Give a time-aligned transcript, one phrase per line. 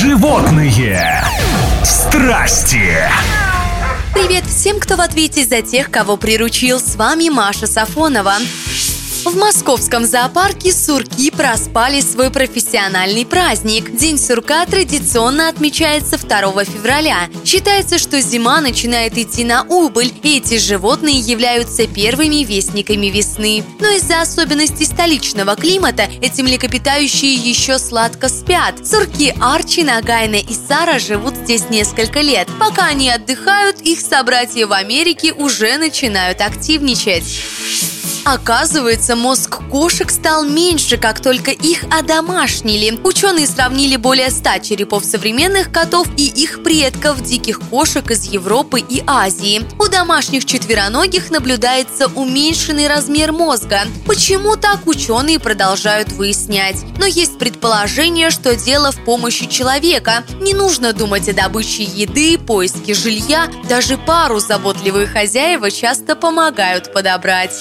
[0.00, 1.24] Животные
[1.82, 2.94] страсти.
[4.14, 6.78] Привет всем, кто в ответе за тех, кого приручил.
[6.78, 8.34] С вами Маша Сафонова.
[9.24, 13.96] В московском зоопарке сурки проспали свой профессиональный праздник.
[13.96, 17.28] День сурка традиционно отмечается 2 февраля.
[17.44, 23.64] Считается, что зима начинает идти на убыль, и эти животные являются первыми вестниками весны.
[23.80, 28.86] Но из-за особенностей столичного климата эти млекопитающие еще сладко спят.
[28.86, 32.48] Сурки Арчи, Нагайна и Сара живут здесь несколько лет.
[32.60, 37.24] Пока они отдыхают, их собратья в Америке уже начинают активничать.
[38.30, 43.00] Оказывается, мозг кошек стал меньше, как только их одомашнили.
[43.02, 49.02] Ученые сравнили более 100 черепов современных котов и их предков, диких кошек из Европы и
[49.06, 49.62] Азии.
[49.78, 53.86] У домашних четвероногих наблюдается уменьшенный размер мозга.
[54.04, 56.84] Почему так ученые продолжают выяснять?
[56.98, 60.22] Но есть предположение, что дело в помощи человека.
[60.38, 63.48] Не нужно думать о добыче еды, поиске жилья.
[63.70, 67.54] Даже пару заботливые хозяева часто помогают подобрать.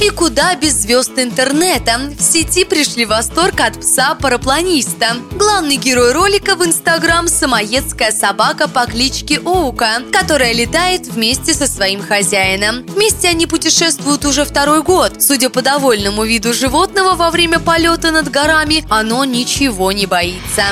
[0.00, 2.00] И куда без звезд интернета?
[2.18, 5.16] В сети пришли восторг от пса-парапланиста.
[5.32, 12.02] Главный герой ролика в Инстаграм– самоедская собака по кличке Оука, которая летает вместе со своим
[12.02, 12.84] хозяином.
[12.86, 15.22] Вместе они путешествуют уже второй год.
[15.22, 20.64] Судя по довольному виду животного во время полета над горами, оно ничего не боится.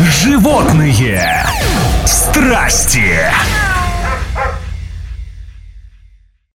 [0.00, 1.46] Животные
[2.06, 3.20] страсти.